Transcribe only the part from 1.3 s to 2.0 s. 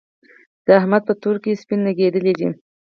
کې سپين